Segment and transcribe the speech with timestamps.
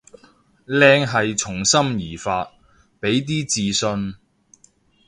[0.65, 2.53] 靚係從心而發，
[3.01, 4.15] 畀啲自信